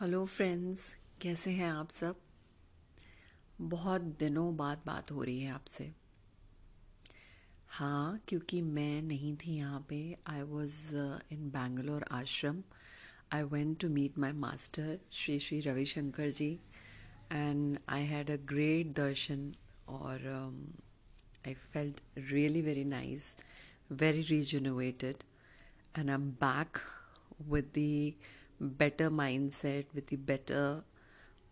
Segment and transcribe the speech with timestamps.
[0.00, 0.82] Hello friends,
[1.22, 2.16] कैसे हैं आप सब?
[3.60, 5.90] बहुत दिनों बाद बात हो रही है आपसे।
[7.68, 10.76] हाँ क्योंकि मैं नहीं थी यहाँ पे आई was
[11.32, 12.62] in Bangalore ashram.
[13.32, 16.50] I went to meet my master Shri Shri Ravishankar ji
[17.32, 19.52] and I had a great darshan
[19.88, 20.26] और
[21.46, 23.34] I felt really very nice
[23.92, 25.24] very rejuvenated
[25.98, 26.78] and I am back
[27.50, 28.14] with the
[28.60, 30.82] better mindset, with the better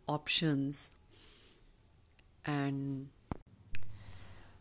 [0.08, 0.90] options.
[2.44, 3.08] And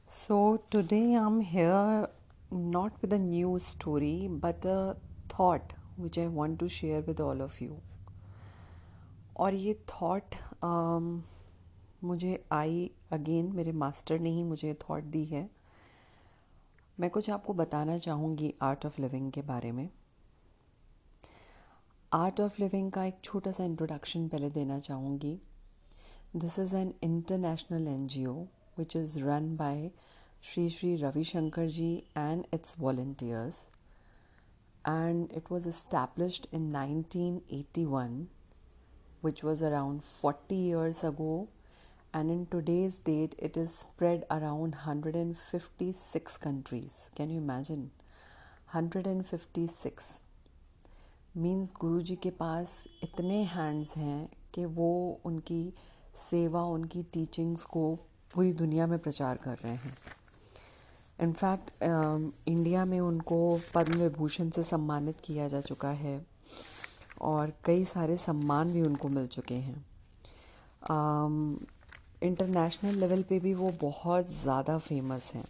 [0.08, 2.08] so today I'm here
[2.52, 4.96] not with a new story but a
[5.30, 7.82] thought which I want to share with all of you.
[9.38, 11.22] और ये thought um,
[12.04, 15.50] मुझे I again मेरे master ने ही मुझे thought दी है
[17.00, 19.90] मैं कुछ आपको बताना चाहूँगी आर्ट ऑफ़ लिविंग के बारे में
[22.16, 25.40] आर्ट ऑफ़ लिविंग का एक छोटा सा इंट्रोडक्शन पहले देना चाहूँगी।
[26.36, 28.34] This is an international N G O
[28.78, 29.90] which is run by
[30.44, 33.58] Shri Shri Ravishankar ji and its volunteers
[34.88, 38.28] and it was established in nineteen eighty one
[39.26, 41.48] which was around forty years ago
[42.16, 47.42] and in today's date it is spread around hundred and fifty six countries can you
[47.42, 47.90] imagine
[48.74, 50.20] hundred and fifty six
[51.36, 54.92] means guru ji के पास इतने hands हैं कि वो
[55.26, 55.74] उनकी
[56.20, 57.84] सेवा उनकी teachings को
[58.36, 59.96] पूरी दुनिया में प्रचार कर रहे हैं
[61.22, 61.72] इनफैक्ट
[62.48, 63.40] इंडिया में उनको
[63.76, 66.16] पद्म विभूषण से सम्मानित किया जा चुका है
[67.22, 69.84] और कई सारे सम्मान भी उनको मिल चुके हैं
[72.24, 75.46] इंटरनेशनल लेवल पे भी वो बहुत ज़्यादा फ़ेमस हैं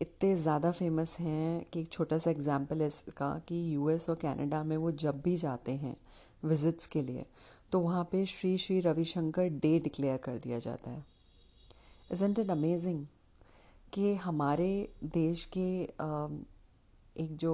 [0.00, 4.62] इतने ज़्यादा फ़ेमस हैं कि एक छोटा सा एग्ज़ाम्पल है इसका कि यूएस और कनाडा
[4.64, 5.96] में वो जब भी जाते हैं
[6.44, 7.24] विजिट्स के लिए
[7.72, 11.04] तो वहाँ पे श्री श्री रविशंकर डे डिक्लेयर कर दिया जाता है।
[12.10, 13.04] इजेंट इट अमेजिंग
[13.92, 14.70] कि हमारे
[15.04, 15.68] देश के
[17.16, 17.52] एक जो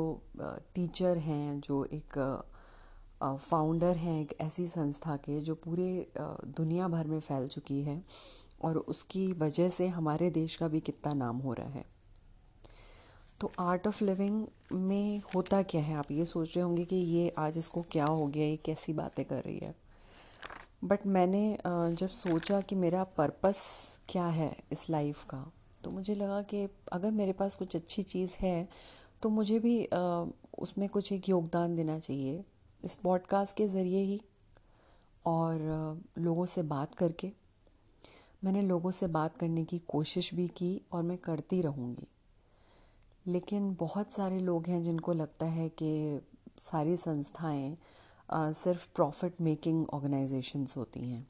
[0.75, 2.19] टीचर हैं, जो एक
[3.21, 8.03] फाउंडर हैं, एक ऐसी संस्था के, जो पूरे दुनिया भर में फैल चुकी है
[8.63, 11.85] और उसकी वजह से हमारे देश का भी कितना नाम हो रहा है।
[13.41, 15.95] तो आर्ट ऑफ़ लिविंग में होता क्या है?
[15.95, 19.25] आप ये सोच रहे होंगे कि ये आज इसको क्या हो गया, ये कैसी बातें
[19.25, 19.75] कर रही है?
[20.85, 23.63] बट मैंने जब सोचा कि मेरा पर्पस
[24.09, 25.45] क्या है इस लाइफ का
[25.85, 28.69] तो मुझे लगा कि अगर मेरे पास कुछ अच्छी चीज़ है
[29.23, 29.79] तो मुझे भी
[30.59, 32.45] उसमें कुछ एक योगदान देना चाहिए,
[32.83, 34.21] इस पॉडकास्ट के ज़रिए ही,
[35.27, 37.33] और लोगों से बात करके।
[38.45, 42.07] मैंने लोगों से बात करने की कोशिश भी की और मैं करती रहूँगी।
[43.27, 46.21] लेकिन बहुत सारे लोग हैं जिनको लगता है कि
[46.59, 47.77] सारी संस्थाएँ
[48.31, 51.27] सिर्फ़ प्रॉफिट मेकिंग ऑर्गेनाइजेशंस होती हैं।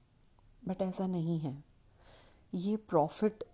[0.69, 1.57] बट ऐसा नहीं है।
[2.55, 3.45] ये प्रॉफिट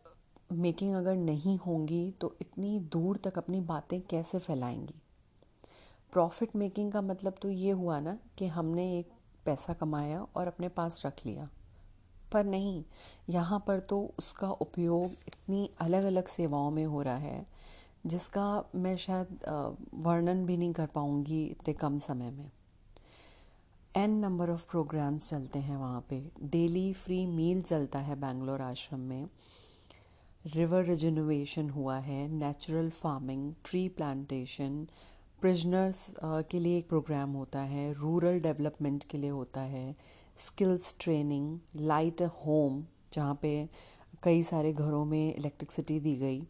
[0.52, 4.94] मेकिंग अगर नहीं होंगी तो इतनी दूर तक अपनी बातें कैसे फैलाएँगी?
[6.12, 9.10] प्रॉफिट मेकिंग का मतलब तो ये हुआ ना कि हमने एक
[9.46, 11.48] पैसा कमाया और अपने पास रख लिया।
[12.32, 12.84] पर नहीं,
[13.28, 17.46] यहाँ पर तो उसका उपयोग इतनी अलग अलग सेवाओं में हो रहा है
[18.04, 19.38] जिसका मैं शायद
[19.94, 22.50] वर्णन भी नहीं कर पाऊँगी इतने कम समय में।
[23.96, 29.00] एन नंबर ऑफ़ प्रोग्राम्स चलते हैं वहाँ पे। डेली फ्री मील चलता है बैंगलोर आश्रम
[29.00, 29.28] में।
[30.44, 34.86] रिवर रिजनोवेशन हुआ है। Natural farming tree plantation
[35.40, 39.94] prisoners के लिए एक प्रोग्राम होता है। रूरल डेवलपमेंट के लिए होता है।
[40.38, 43.68] स्किल्स ट्रेनिंग लाइट होम जहाँ पे
[44.22, 46.42] कई सारे घरों में इलेक्ट्रिसिटी दी गई।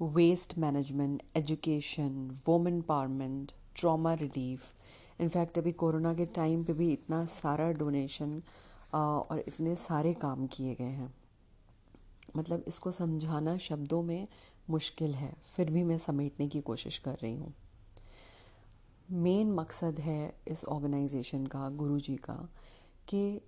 [0.00, 7.24] Waste management education women empowerment trauma relief in fact अभी कोरोना के टाइम पे भी इतना
[7.26, 8.42] सारा डोनेशन
[8.94, 11.12] और इतने सारे काम किए गए हैं।
[12.36, 14.26] मतलब इसको समझाना शब्दों में
[14.70, 17.52] मुश्किल है, फिर भी मैं समेटने की कोशिश कर रही हूँ।
[19.10, 22.38] मेन मकसद है इस ऑर्गेनाइजेशन का गुरु जी का
[23.08, 23.40] कि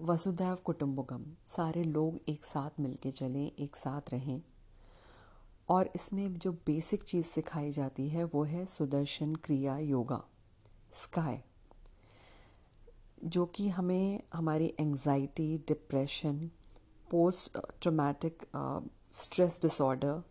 [0.00, 4.40] वसुधैव कुटुम्बकम सारे लोग एक साथ मिलके चलें, एक साथ रहें।
[5.68, 10.22] और इसमें जो बेसिक चीज़ सिखाई जाती है, वो है सुदर्शन क्रिया योगा
[10.94, 11.38] स्काई
[13.24, 16.50] जो कि हमें हमारी anxiety depression
[17.10, 18.42] post traumatic
[19.14, 20.22] stress disorder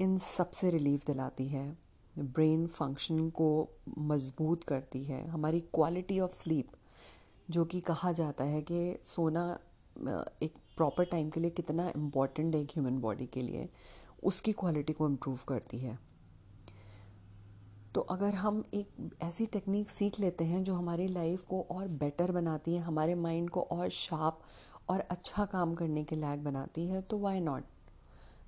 [0.00, 1.66] इन सबसे रिलीफ दिलाती है।
[2.14, 3.48] ब्रेन फ़ंक्शन को
[3.98, 6.70] मज़बूत करती है। हमारी क्वालिटी ऑफ़ स्लीप
[7.48, 9.46] जो कि कहा जाता है कि सोना
[10.42, 13.68] एक प्रॉपर टाइम के लिए कितना इंपॉर्टेंट है एक ह्यूमन बॉडी के लिए।
[14.24, 15.98] उसकी क्वालिटी को इम्प्रूव करती है।
[17.94, 22.32] तो अगर हम एक ऐसी टेक्निक सीख लेते हैं जो हमारी लाइफ को और बेटर
[22.32, 24.40] बनाती है, हमारे माइंड को और शार्प
[24.88, 27.64] और अच्छा काम करने के लायक बनाती है तो why not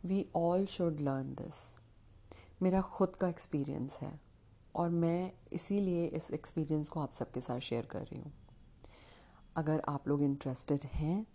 [0.05, 1.63] we all should learn this
[2.63, 4.13] मेरा खुद का एक्सपीरियंस है
[4.75, 8.33] और मैं इसीलिए इस एक्सपीरियंस को आप सबके साथ शेयर कर रही हूँ।
[9.57, 11.27] अगर आप लोग इंटरेस्टेड हैं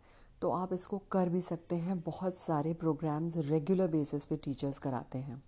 [0.42, 5.18] तो आप इसको कर भी सकते हैं। बहुत सारे प्रोग्राम्स रेगुलर बेसिस पे टीचर्स कराते
[5.18, 5.42] हैं।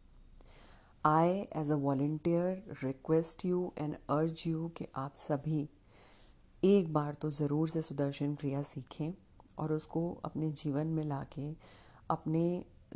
[1.04, 5.68] I as a volunteer request you and urge you कि आप सभी
[6.64, 9.14] एक बार तो ज़रूर से सुदर्शन क्रिया सीखें
[9.60, 11.52] और उसको अपने जीवन में लाके
[12.10, 12.44] अपने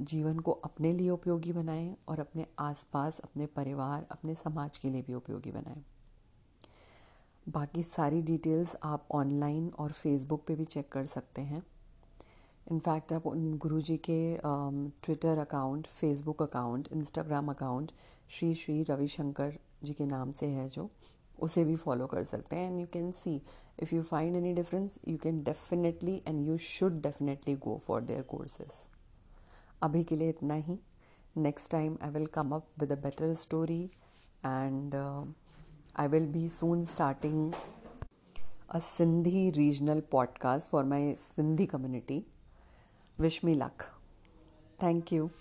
[0.01, 5.01] जीवन को अपने लिए उपयोगी बनाएँ और अपने आसपास, अपने परिवार, अपने समाज के लिए
[5.01, 5.83] भी उपयोगी बनाएँ।
[7.47, 11.63] बाकी सारी डिटेल्स आप ऑनलाइन और फेसबुक पे भी चेक कर सकते हैं।
[12.71, 14.19] इनफैक्ट आप उन गुरु जी के
[15.03, 17.91] Twitter account Facebook account Instagram account
[18.29, 19.53] Shri Shri Ravishankar
[19.83, 20.89] ji के नाम से है जो,
[21.39, 23.41] उसे भी फॉलो कर सकते हैं। And you can see
[23.81, 28.21] if you find any difference you can definitely and you should definitely go for their
[28.21, 28.87] courses
[29.83, 30.79] अभी के लिए इतना ही।
[31.37, 33.83] Next time I will come up with a better story
[34.45, 37.51] and I will be soon starting
[38.69, 42.21] a Sindhi regional podcast for my Sindhi community.
[43.17, 43.87] Wish me luck.
[44.79, 45.31] Thank you.